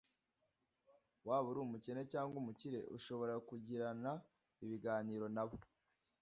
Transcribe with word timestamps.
waba 1.27 1.47
uri 1.51 1.59
umukene 1.63 2.01
cyangwa 2.13 2.35
umukire 2.41 2.79
ushobora 2.97 3.33
kugirana 3.47 4.11
ibiganiro 4.63 5.25
nabo 5.35 5.57